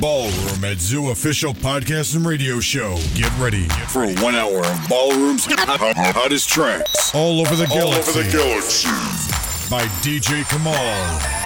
[0.00, 2.96] Ballroom at Zoo official podcast and radio show.
[3.14, 8.10] Get ready for one hour of Ballroom's hottest tracks all over the galaxy.
[8.10, 8.88] All over the galaxy
[9.70, 11.43] by DJ Kamal.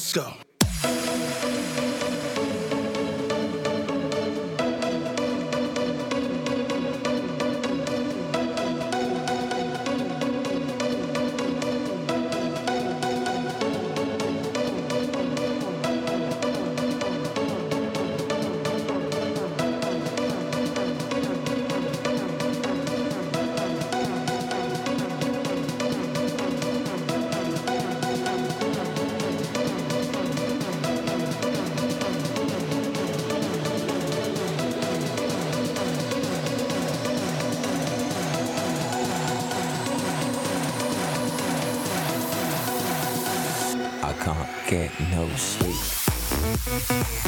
[0.00, 0.39] Let's go.
[45.36, 47.19] sweet.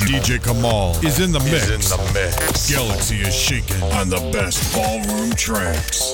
[0.00, 1.70] DJ Kamal is in the mix.
[1.70, 2.70] in the mix.
[2.70, 6.13] Galaxy is shaking on the best ballroom tracks.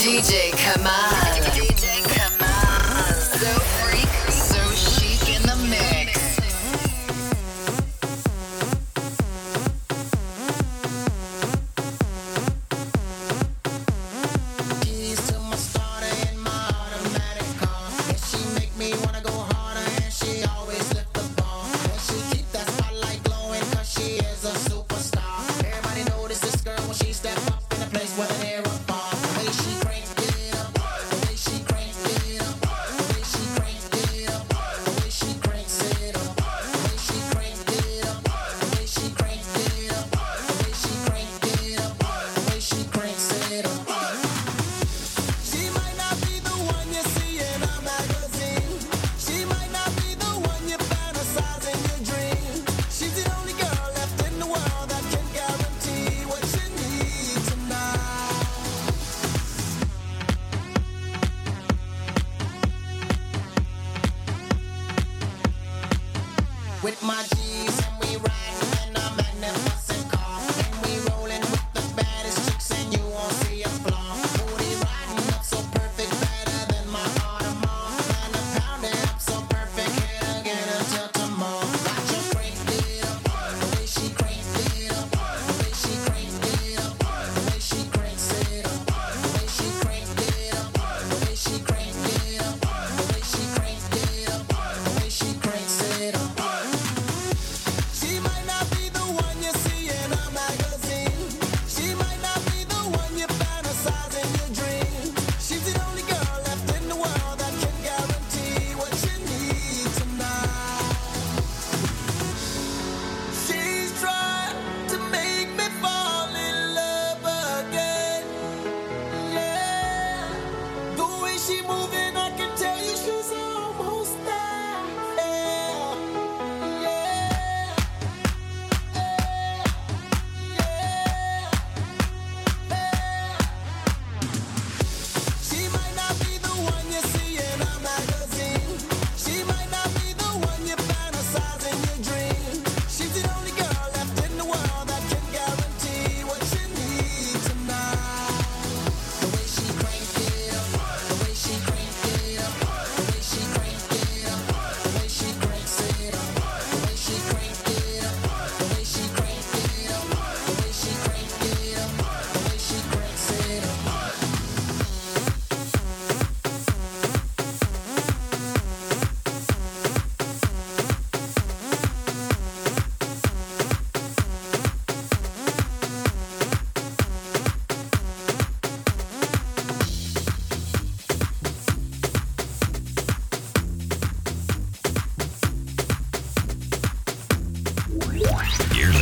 [0.00, 1.19] DJ Kamal.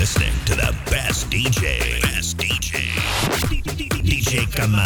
[0.08, 2.00] listening to the best DJ.
[2.00, 2.78] Best DJ.
[4.02, 4.80] DJ Kamal,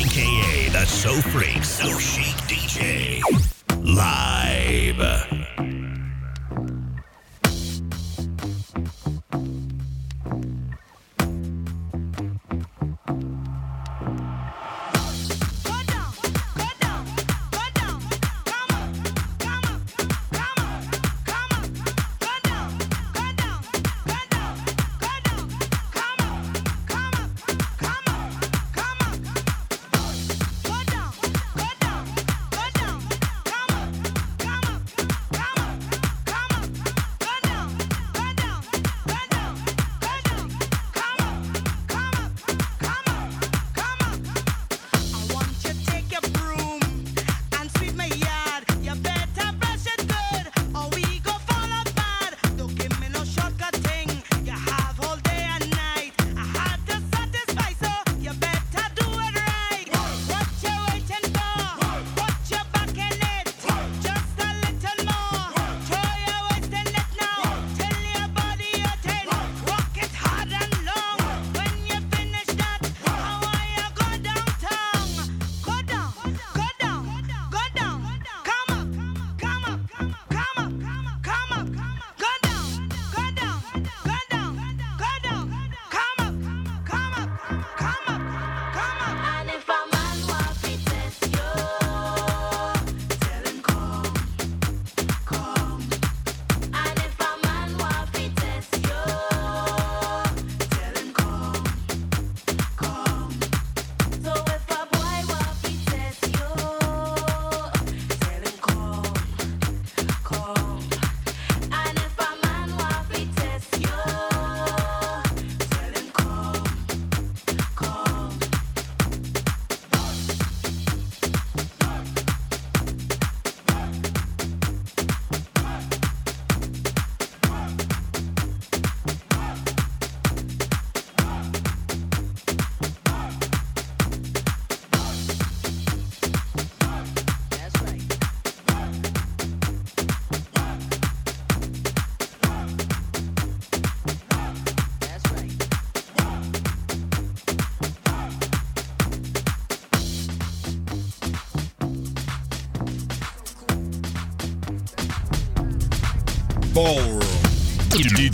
[0.00, 3.20] aka the So Freak, So Chic DJ.
[3.84, 5.33] Live.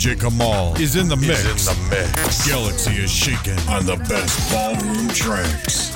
[0.01, 1.45] DJ Kamal is in the mix.
[1.45, 2.47] Is in the mix.
[2.47, 5.90] Galaxy is shaking on the best ballroom tracks.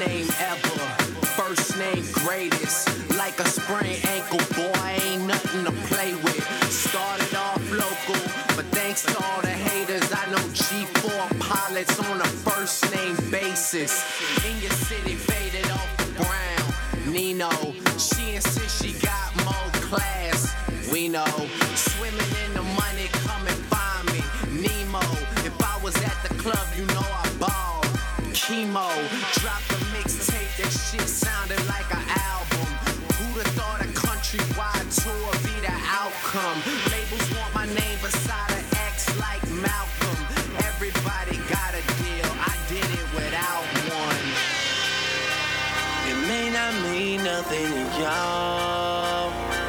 [0.00, 0.78] Name ever,
[1.36, 2.88] first name greatest.
[3.18, 4.72] Like a sprained ankle, boy,
[5.04, 6.39] ain't nothing to play with.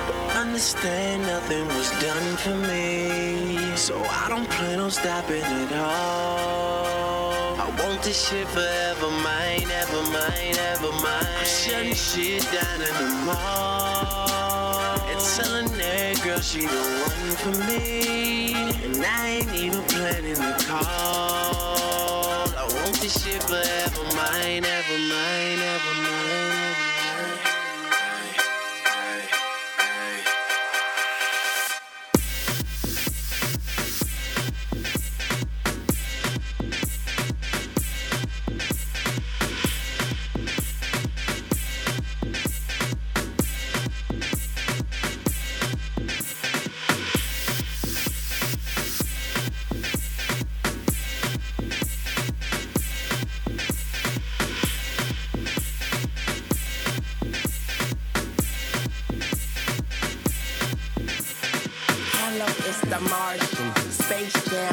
[0.08, 0.22] But
[0.62, 3.76] Understand nothing was done for me.
[3.76, 7.56] So I don't plan on stopping at all.
[7.60, 11.38] I want this shit forever, mine, ever mine, ever mine.
[11.40, 15.00] I'm shutting shit down in the mall.
[15.10, 18.54] And telling that girl she the one for me.
[18.84, 22.50] And I ain't even planning to call.
[22.58, 26.61] I want this shit forever, mine, ever mine, ever mine.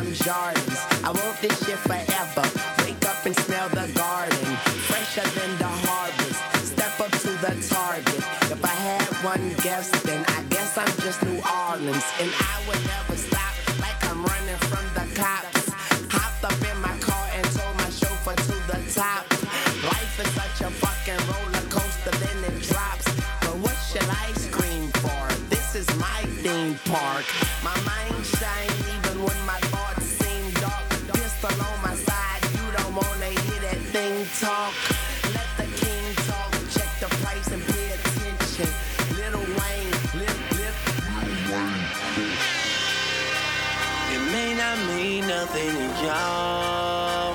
[0.00, 2.46] I want this shit forever.
[2.84, 4.46] Wake up and smell the garden.
[4.86, 6.38] Fresher than the harvest.
[6.66, 8.22] Step up to the target.
[8.52, 12.04] If I had one guess, then I guess I'm just New Orleans.
[12.20, 15.66] And I would never stop like I'm running from the cops.
[16.14, 19.24] Hopped up in my car and told my chauffeur to the top.
[19.82, 23.06] Life is such a fucking roller coaster, then it drops.
[23.40, 25.24] But what should I scream for?
[25.50, 27.24] This is my theme park.
[27.64, 28.07] My mind
[46.02, 47.34] y'all.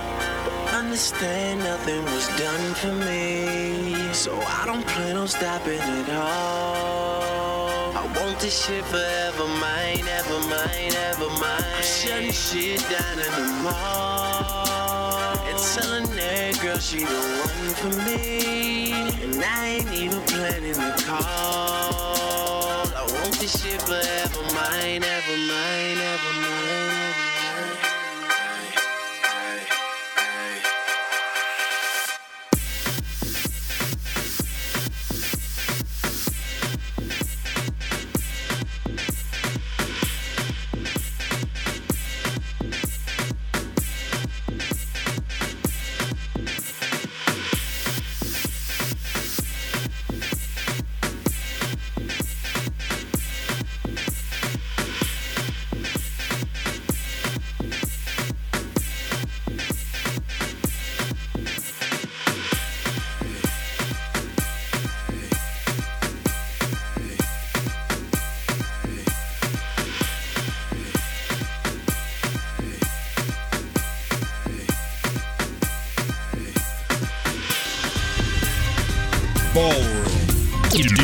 [0.73, 4.13] Understand nothing was done for me.
[4.13, 7.91] So I don't plan on stopping at all.
[7.95, 11.65] I want this shit forever, mine, ever mine, ever mine.
[11.77, 15.37] I'm shutting shit down in the mall.
[15.47, 18.91] And telling that girl she the one for me.
[19.23, 22.87] And I ain't even planning to call.
[22.95, 27.02] I want this shit forever, mine, ever mine, ever mine.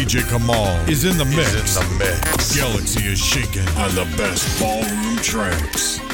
[0.10, 1.54] DJ Kamal is in the mix.
[1.54, 2.58] Is in the mix.
[2.58, 6.09] Galaxy is shaking on the best ballroom tracks.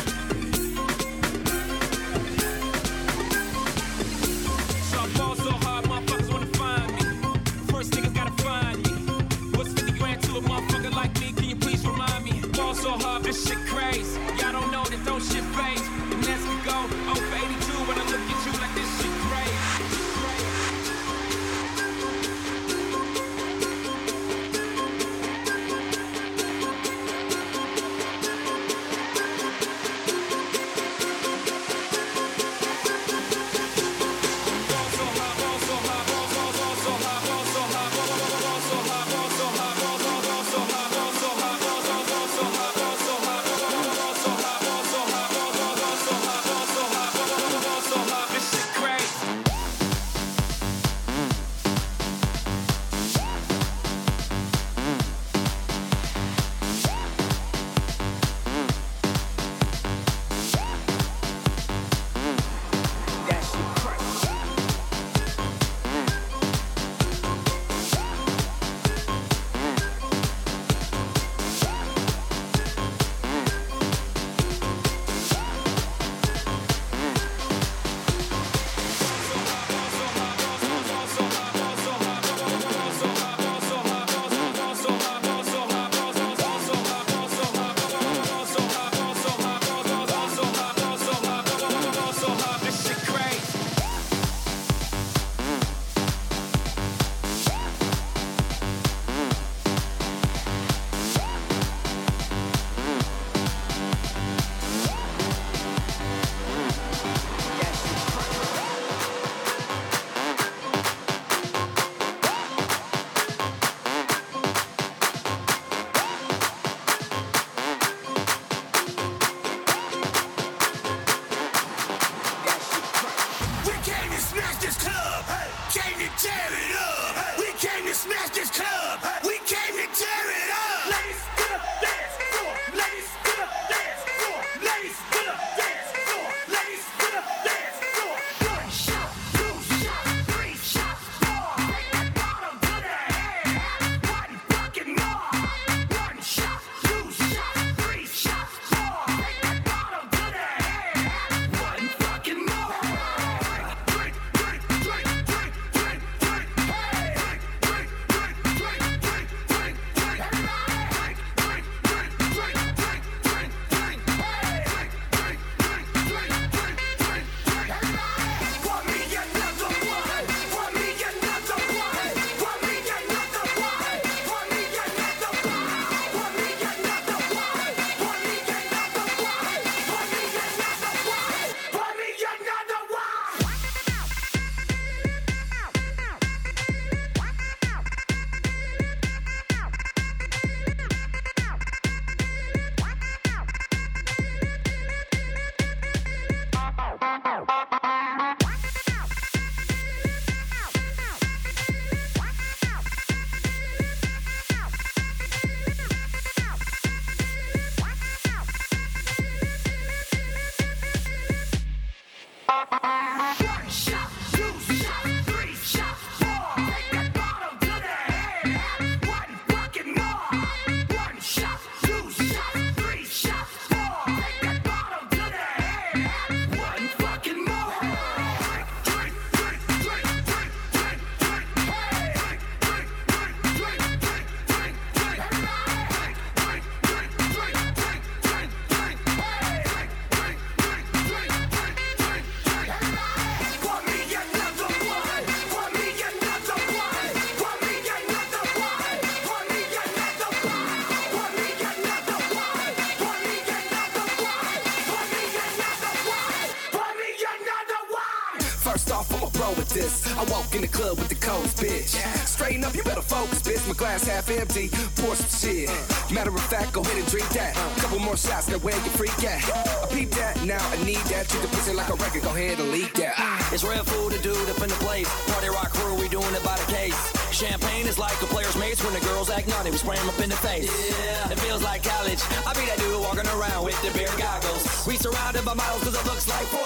[279.46, 280.66] We spray spraying up in the face.
[280.90, 282.20] Yeah, it feels like college.
[282.48, 284.88] I be that dude walking around with the beer goggles.
[284.88, 286.65] We surrounded by models cause it looks like 40.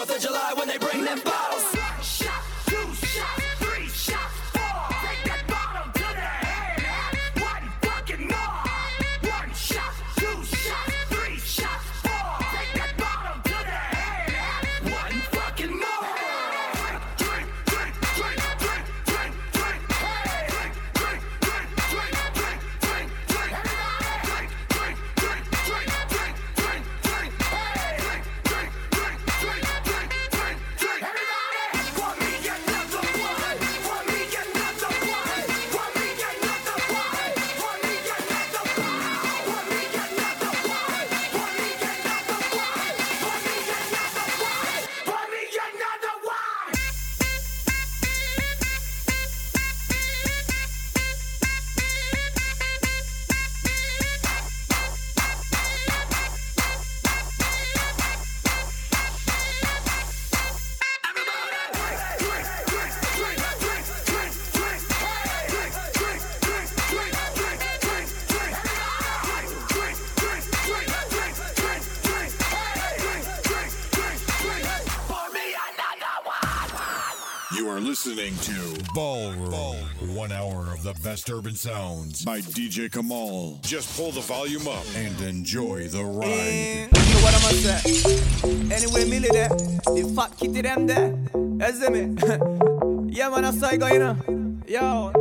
[80.93, 83.59] The best urban sounds by DJ Kamal.
[83.61, 86.89] Just pull the volume up and enjoy the eh, ride.
[86.97, 88.73] You know what I'ma say?
[88.73, 91.13] Anyway, Millie there, the fat kitty them there.
[91.35, 93.11] You see me?
[93.15, 94.63] yeah, man, I saw it going on.
[94.67, 95.13] Yo,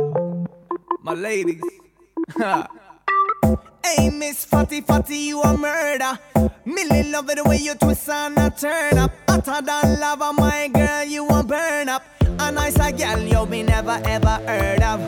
[1.03, 1.61] my ladies.
[2.39, 6.17] hey, Miss Fatty Fatty, you a murder.
[6.65, 9.11] Millie love it the way you twist and a turn up.
[9.29, 12.03] Hotter than lava, my girl, you a burn up.
[12.41, 14.99] A nice a girl you me never ever heard of.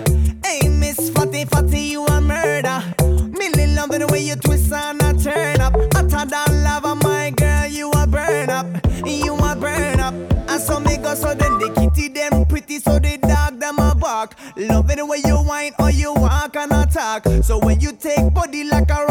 [0.43, 2.83] Hey, Miss Fatty Fatty, you a murder.
[3.31, 5.73] Millie love the way you twist and a turn up.
[5.93, 8.67] Hotter than lava, my girl, you a burn up.
[9.05, 10.13] You a burn up.
[10.49, 13.95] And so me go so then the kitty them pretty so the dog them a
[13.95, 14.35] bark.
[14.57, 17.25] Love the way you whine or you walk and attack.
[17.43, 19.05] So when you take body like a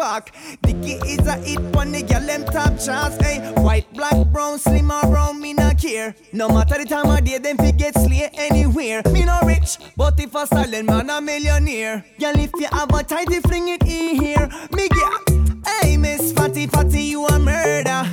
[0.00, 0.30] a.
[0.62, 3.16] Dicky is a hit on the girl them top charts.
[3.16, 6.14] Hey, white, black, brown, slim or brown, me not care.
[6.32, 9.02] No matter the time of day, them fi get slay anywhere.
[9.12, 12.04] Me no rich, but if a silent man a millionaire.
[12.18, 14.48] Girl, if you have a tighty, fling it in here.
[14.72, 15.40] Me get.
[15.66, 18.04] Hey, Miss Fatty Fatty, you a murder.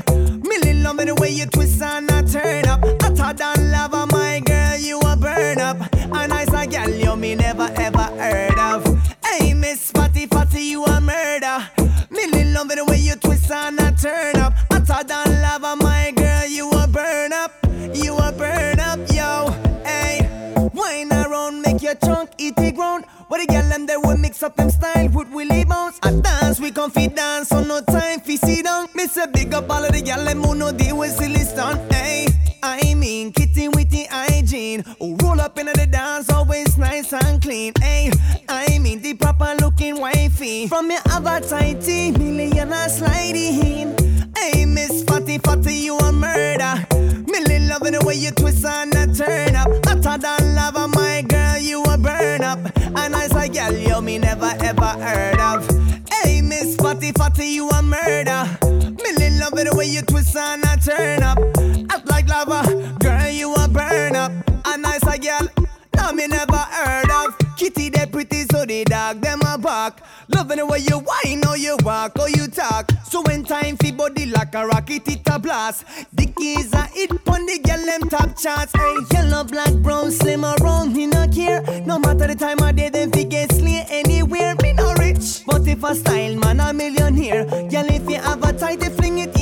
[0.43, 2.83] Millie love me the way you twist and a turn up.
[2.83, 5.77] I Hotter than lava, my girl, you a burn up.
[5.93, 8.83] A nice a girl you me never ever heard of.
[9.25, 11.76] Hey, Miss Fatty Fatty, you a murder.
[12.57, 14.51] Love me the way you twist and a turn up.
[14.71, 17.53] Hotter than lava, my girl, you a burn up.
[17.93, 19.51] You a burn up, yo.
[19.85, 20.27] Hey,
[20.73, 23.05] wine around, make your trunk eat the ground.
[23.27, 25.99] What the girl them they will mix up them style with Willie bounce.
[26.01, 28.87] I dance, we comfy dance, so no time fi sit down.
[28.95, 31.93] Miss a big up all of the girl them who know deal with silly stunt.
[31.93, 32.16] Hey,
[34.75, 37.71] Who roll up into the dance, always nice and clean.
[37.79, 38.11] Hey,
[38.49, 40.67] I mean the proper looking wifey.
[40.67, 43.95] From your other tighty, million a sliding.
[44.35, 46.85] Hey, Miss Fatty Fatty, you a murder.
[47.31, 49.69] Millie loving the way you twist and a turn up.
[49.85, 52.59] Hotter than lava, my girl, you a burn up.
[52.75, 55.65] A nice a girl, you me never ever heard of.
[56.11, 58.43] Hey, Miss Fatty Fatty, you a murder.
[58.61, 61.37] Millie loving the way you twist and a turn up.
[68.67, 70.01] The dog them a bark.
[70.27, 72.91] Loving the way you whine or you walk or you talk.
[73.09, 75.85] So when time fi body like a rocket it a blast.
[76.13, 78.73] The keys a hit pon the girl them top charts.
[78.75, 81.61] Hey, yellow, black, brown, slim or round, me no care.
[81.85, 84.55] No matter the time of day, them fi get slay anywhere.
[84.61, 87.45] Me no rich, but if a style man a millionaire.
[87.45, 89.36] Girl if you have a tight, they fling it.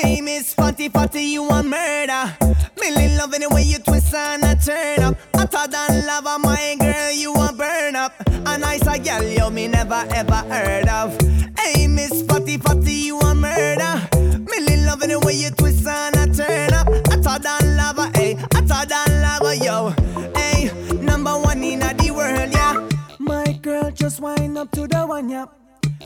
[0.00, 2.36] Hey, Miss Fatty Fatty, you a murder.
[2.80, 5.16] Millie loving the way you twist and a turn up.
[5.34, 8.12] Hotter than lava, my girl, you a burn up.
[8.26, 11.16] A nice girl, you me never ever heard of.
[11.58, 14.08] Hey, Miss Fatty Fatty, you a murder.
[14.50, 16.88] Millie loving the way you twist and a turn up.
[17.06, 19.94] Hotter than lava, hey, hotter than lava, yo.
[20.34, 22.88] Hey, number one in the world, yeah.
[23.18, 25.46] My girl, just wind up to the one, yeah.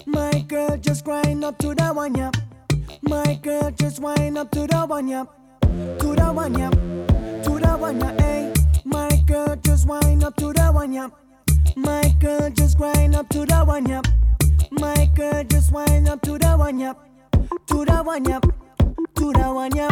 [0.07, 2.31] My girl, just grind up to the one, yeah.
[3.09, 5.25] My girl, just wind up to the one, yeah.
[5.63, 6.71] To the one, yeah.
[6.71, 8.53] To the one, yeah, hey.
[8.85, 11.09] My girl, just wind up to the one, yeah.
[11.75, 14.03] My girl, just grind up to the one, yeah.
[14.71, 16.93] My girl, just wind up to the one, yeah.
[17.69, 18.41] To the one, yeah.
[19.15, 19.89] To the one, yeah.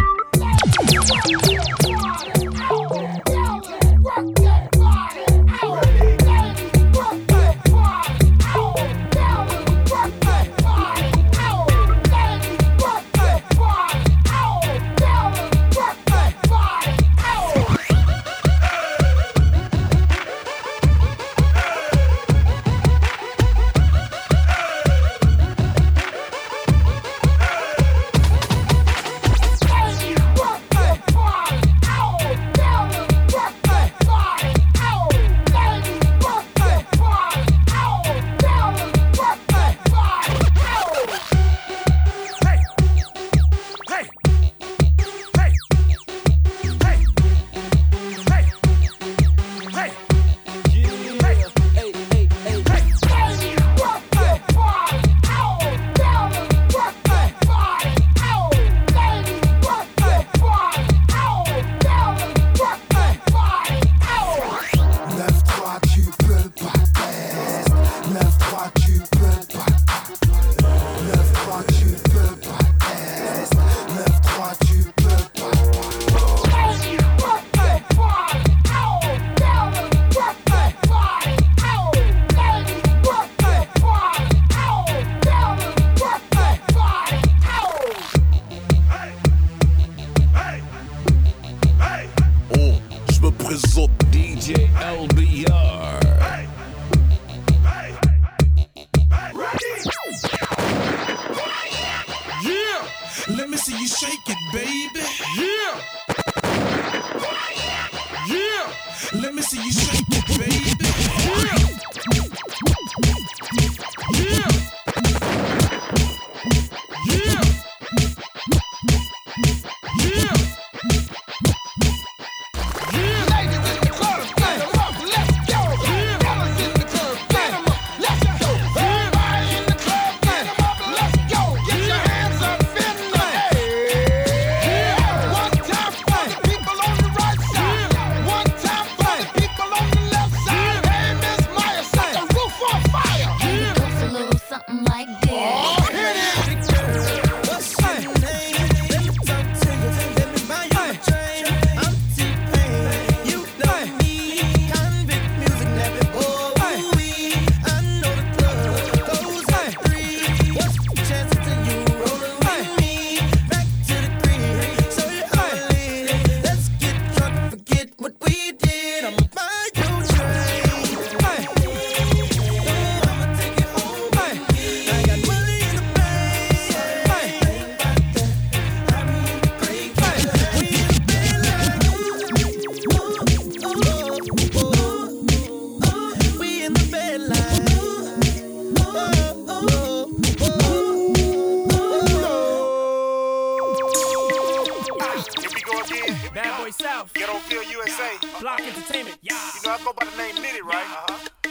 [198.46, 199.18] Block Entertainment.
[199.22, 199.34] Yeah.
[199.56, 200.86] You know, I go by the name Nitty, right?
[200.86, 201.50] Uh-huh.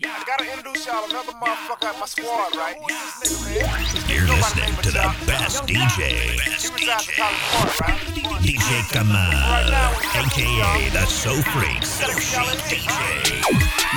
[0.00, 0.18] Yeah.
[0.18, 2.74] I gotta introduce y'all another motherfucker at my squad, right?
[4.10, 8.00] You're listening to the best DJ, He resides Park, right?
[8.42, 9.30] DJ Kamal,
[10.18, 12.90] aka the So Freak, So Chic DJ.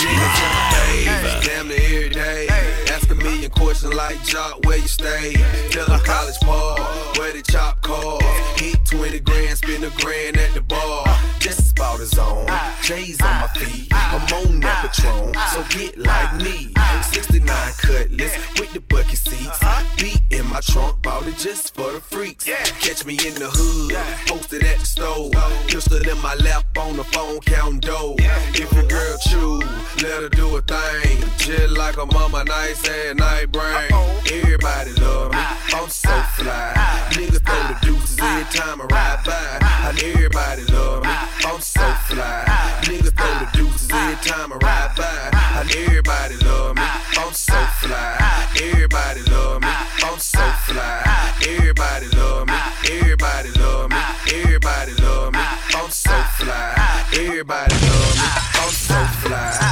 [0.05, 1.43] Live.
[1.43, 2.86] Damn near every day.
[3.17, 5.33] Million questions like Joc, where you stay?
[5.71, 8.23] Tell them college park, where the chop cars.
[8.59, 11.05] Hit 20 grand, spend a grand at the bar.
[11.39, 12.47] Just about his own.
[12.83, 13.87] J's on my feet.
[13.93, 16.73] I'm on that Patron, so get like me.
[17.01, 17.47] 69
[17.77, 19.59] cutlass with the bucket seats.
[19.97, 22.45] Beat in my trunk, bought it just for the freaks.
[22.45, 23.95] Catch me in the hood,
[24.27, 25.31] posted at the stove.
[25.67, 28.15] Pistol in my lap on the phone, counting dough.
[28.19, 29.59] If your girl chew,
[30.03, 31.23] let her do a thing.
[31.37, 33.91] Just like a mama, nice and night brain.
[34.31, 35.39] Everybody love me,
[35.73, 36.73] I'm so fly.
[37.11, 39.89] Niggas throw the deuces every time I ride by.
[39.89, 41.09] And everybody love me,
[41.45, 42.45] I'm so fly.
[42.83, 45.59] Niggas throw the deuces every time I ride by.
[45.59, 46.83] And everybody love me,
[47.17, 48.47] I'm so fly.
[48.61, 49.67] Everybody love me,
[50.03, 51.33] I'm so fly.
[51.47, 52.55] Everybody love me,
[52.91, 53.97] everybody love me,
[54.33, 55.39] everybody love me,
[55.75, 57.05] I'm so fly.
[57.13, 58.27] Everybody love me,
[58.61, 59.66] I'm so fly.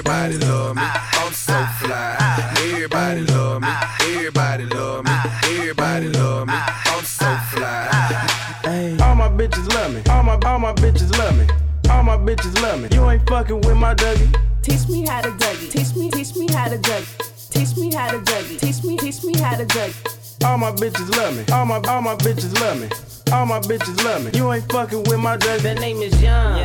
[0.00, 2.16] Everybody love me, I'm so fly.
[2.56, 3.68] Everybody love me,
[4.00, 5.10] everybody love me,
[5.44, 8.96] everybody love me, I'm so fly.
[9.02, 10.00] All my bitches love me.
[10.08, 11.46] All my all my bitches love me.
[11.90, 12.88] All my bitches love me.
[12.96, 14.34] You ain't fucking with my Dougie.
[14.62, 15.70] Teach me how to Dougie.
[15.70, 17.50] Teach me, teach me how to Dougie.
[17.50, 18.58] Teach me how to Dougie.
[18.58, 20.46] Teach me, teach me how to Dougie.
[20.46, 21.44] All my bitches love me.
[21.52, 22.88] All my all my bitches love me.
[23.34, 24.30] All my bitches love me.
[24.32, 25.60] You ain't fucking with my Dougie.
[25.60, 26.64] That name is Young.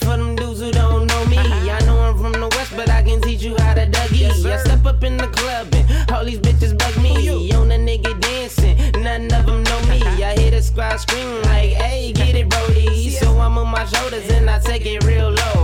[0.00, 1.71] For them dudes who don't know me, I
[2.84, 4.28] but I can teach you how to Dougie.
[4.44, 7.52] I step up in the club and all these bitches bug me.
[7.52, 10.02] On a nigga dancing, none of them know me.
[10.02, 13.10] I hear the squad scream like, hey, get it, Brody.
[13.10, 15.61] So I'm on my shoulders and I take it real low.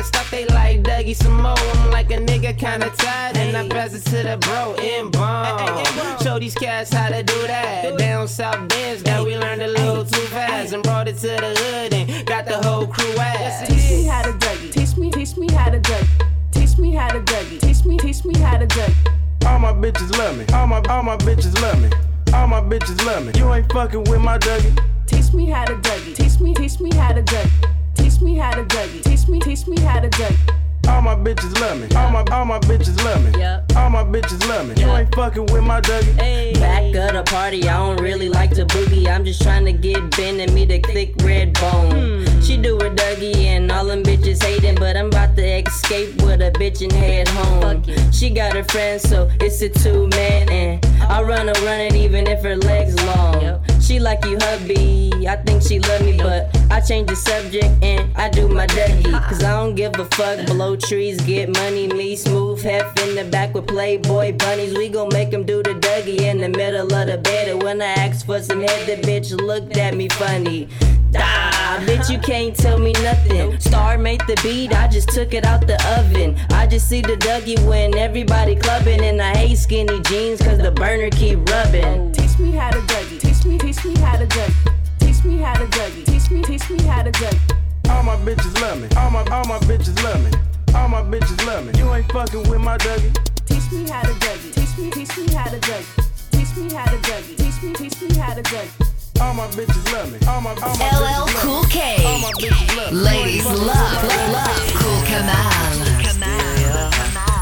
[0.00, 1.58] When the nigga they like Dougie some more.
[1.58, 5.84] I'm like a nigga kinda tired, and I pass it to the bro in bomb.
[6.22, 7.98] Show these cats how to do that.
[7.98, 11.54] Down south dance that we learned a little too fast and brought it to the
[11.58, 13.68] hood and got the whole crew ass.
[13.68, 14.72] Teach me how to Dougie.
[14.72, 16.26] Teach me, teach me how to Dougie.
[16.52, 17.60] Teach me how to Dougie.
[17.60, 19.46] Teach me, teach me how to Dougie.
[19.46, 20.44] All my bitches love me.
[20.54, 21.90] All my all my bitches love me.
[22.32, 23.32] All my bitches love me.
[23.38, 24.78] You ain't fucking with my Dougie.
[25.06, 26.14] Teach me how to Dougie.
[26.14, 27.79] Teach me, teach me how to Dougie.
[28.00, 29.02] Teach me how to Dougie.
[29.02, 30.56] Teach me, teach me how to Dougie.
[30.88, 31.94] All my bitches love me.
[31.94, 33.38] All my all my bitches love me.
[33.38, 33.76] Yep.
[33.76, 34.82] All my bitches love me.
[34.82, 36.58] You ain't fucking with my Dougie.
[36.58, 39.06] Back of the party, I don't really like to boogie.
[39.06, 41.90] I'm just trying to get Ben and me the thick red bone.
[41.90, 42.29] Hmm.
[42.42, 46.40] She do her Dougie and all them bitches hating, but I'm about to escape with
[46.40, 47.82] a bitch and head home.
[48.12, 51.94] She got her friends, so it's a two man, and I run her, run it
[51.94, 53.60] even if her legs long.
[53.80, 55.10] She like you hubby.
[55.26, 59.28] I think she love me, but I change the subject and I do my Dougie.
[59.28, 60.46] Cause I don't give a fuck.
[60.46, 61.88] Blow trees, get money.
[61.88, 64.74] Me smooth hef in the back with Playboy bunnies.
[64.74, 67.48] We gon' make 'em do the Dougie in the middle of the bed.
[67.48, 70.68] And when I asked for some head, the bitch looked at me funny.
[71.16, 73.58] Ah, bitch, you can't tell me nothing.
[73.60, 76.36] Star made the beat, I just took it out the oven.
[76.50, 80.70] I just see the Dougie when everybody clubbing, and I hate skinny jeans cause the
[80.70, 82.12] burner keep rubbing.
[82.12, 83.20] Teach me how to Dougie.
[83.20, 84.72] Teach me, teach me how to Dougie.
[85.00, 86.04] Teach me how to Dougie.
[86.06, 87.90] Teach me, teach me how to Dougie.
[87.90, 88.88] All my bitches love me.
[88.96, 90.30] All my all my bitches love me.
[90.74, 91.78] All my bitches love me.
[91.78, 93.12] You ain't fucking with my Dougie.
[93.46, 94.54] Teach me how to Dougie.
[94.54, 96.30] Teach me, teach me how to Dougie.
[96.30, 97.36] Teach me how to Dougie.
[97.36, 98.89] Teach me, teach me how to Dougie.
[99.20, 100.18] All my bitches love me.
[100.26, 101.68] All my all my LL bitches love Cool me.
[101.68, 102.04] K.
[102.06, 102.98] All my bitches love me.
[103.00, 105.60] Ladies love, love Cool Kamal.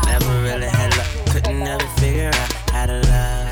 [0.06, 3.48] Never really had luck, couldn't never figure out how to love.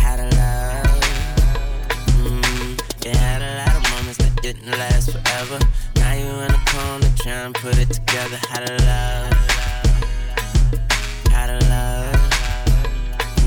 [0.00, 0.86] How to love.
[2.24, 5.58] Mm, yeah, had a lot of moments that didn't last forever.
[5.96, 8.38] Now you in the corner trying to put it together.
[8.48, 9.32] How to love.
[11.30, 12.14] How to love.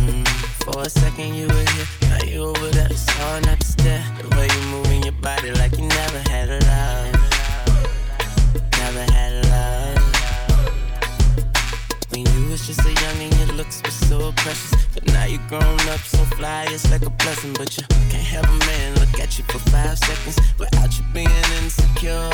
[0.05, 0.27] Mm,
[0.63, 1.96] for a second you were here, now
[2.29, 2.87] you over there.
[2.89, 4.03] It's hard not to stare.
[4.21, 7.13] The way you moving your body like you never had a love.
[8.81, 9.99] Never had a love.
[12.11, 14.73] When you was just a youngin', your looks were so precious.
[14.93, 17.53] But now you grown up, so fly, it's like a blessing.
[17.53, 21.43] But you can't have a man look at you for five seconds without you being
[21.61, 22.31] insecure.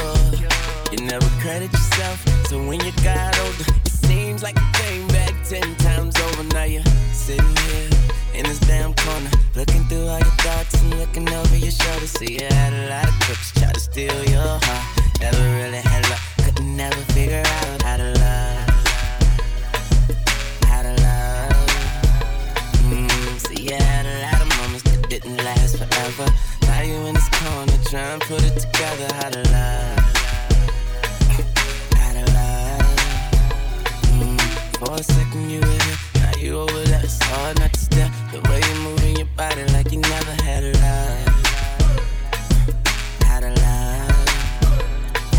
[0.91, 5.32] You never credit yourself, so when you got older, it seems like you came back
[5.43, 6.43] ten times over.
[6.53, 7.89] Now you're sitting here
[8.33, 12.07] in this damn corner, looking through all your thoughts and looking over your shoulder.
[12.07, 14.99] See, you had a lot of crooks try to steal your heart.
[15.19, 18.69] Never really had luck, couldn't never figure out how to love.
[20.71, 21.51] How to love.
[22.87, 26.31] Mm, see, you had a lot of moments that didn't last forever.
[26.63, 29.13] Now you in this corner trying to put it together.
[29.15, 30.02] How to love.
[34.85, 37.01] For a second you were here, now you over there.
[37.03, 38.11] It's hard not to stare.
[38.31, 41.27] The way you're moving your body like you never had a love.
[43.27, 44.27] How to love.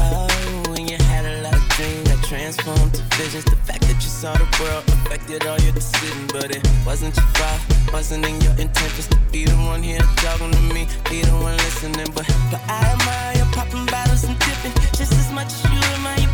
[0.00, 3.44] Oh, when you had a lot of dreams that transformed to visions.
[3.44, 7.26] The fact that you saw the world affected all your decisions, but it wasn't your
[7.38, 7.60] fault.
[7.92, 11.56] Wasn't in your intentions to be the one here talking to me, be the one
[11.58, 12.10] listening.
[12.14, 16.33] But, but I admire popping bottles and dipping just as much as you admire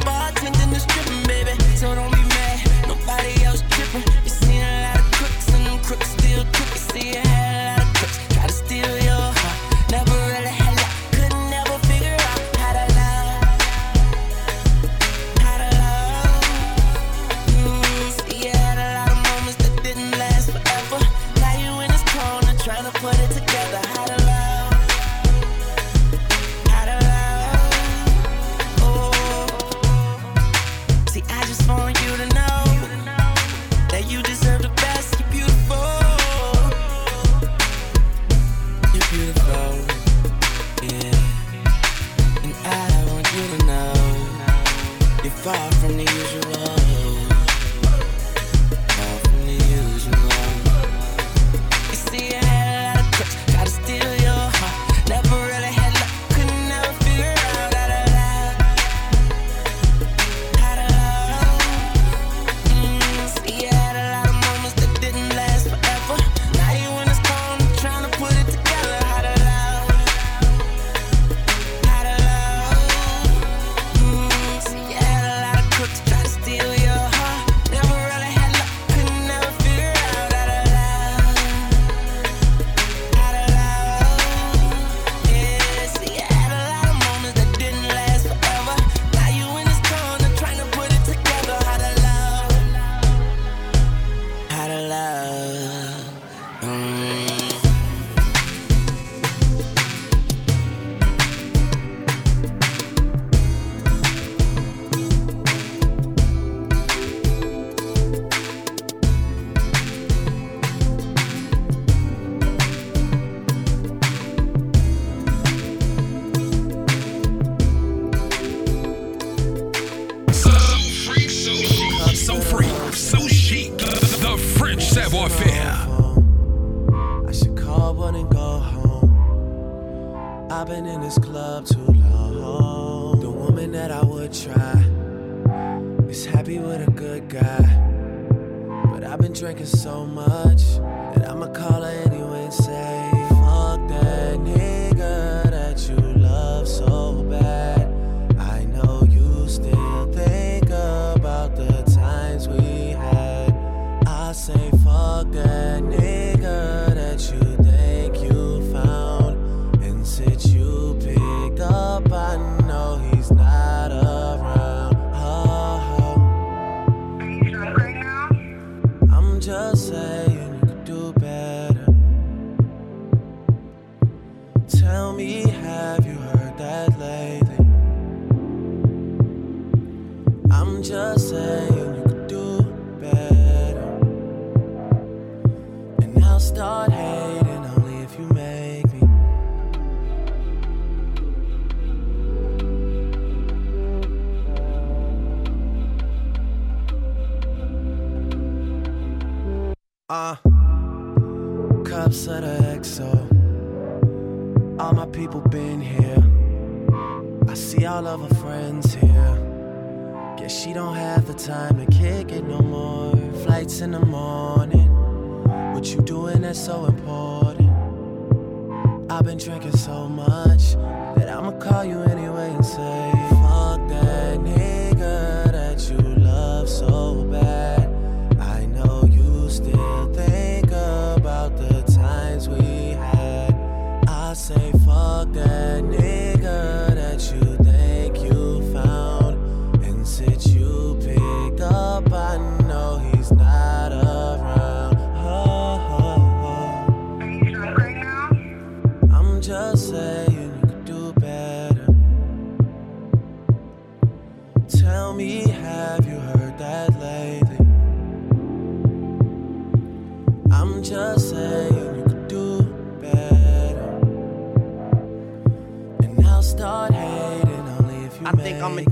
[219.80, 220.74] so much
[221.16, 223.09] that I'ma call you anyway and say,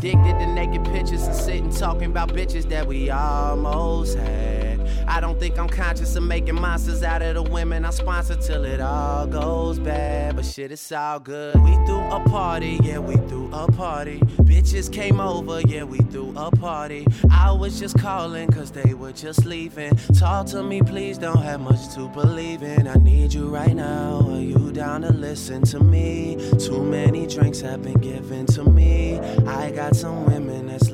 [0.08, 4.77] addicted to naked pictures and sitting talking about bitches that we almost had.
[5.08, 8.64] I don't think I'm conscious of making monsters out of the women I sponsor till
[8.64, 10.36] it all goes bad.
[10.36, 11.54] But shit, it's all good.
[11.62, 14.18] We threw a party, yeah, we threw a party.
[14.42, 17.06] Bitches came over, yeah, we threw a party.
[17.30, 19.96] I was just calling cause they were just leaving.
[20.18, 22.86] Talk to me, please, don't have much to believe in.
[22.86, 24.26] I need you right now.
[24.28, 26.36] Are you down to listen to me?
[26.58, 29.18] Too many drinks have been given to me.
[29.46, 30.90] I got some women that's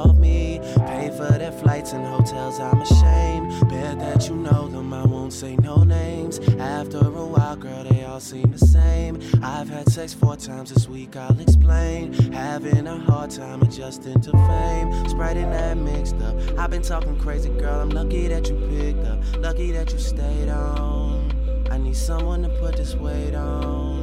[0.00, 0.60] off me.
[0.86, 3.68] Pay for their flights and hotels, I'm ashamed.
[3.68, 6.38] Bet that you know them, I won't say no names.
[6.58, 9.20] After a while, girl, they all seem the same.
[9.42, 12.12] I've had sex four times this week, I'll explain.
[12.32, 14.90] Having a hard time adjusting to fame.
[15.32, 16.34] And that mixed up.
[16.58, 17.78] I've been talking crazy, girl.
[17.80, 19.20] I'm lucky that you picked up.
[19.38, 21.30] Lucky that you stayed on.
[21.70, 23.99] I need someone to put this weight on.